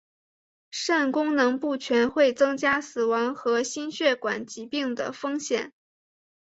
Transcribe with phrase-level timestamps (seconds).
[0.71, 5.73] 肾功能不全会增加死亡和心血管疾病的风险。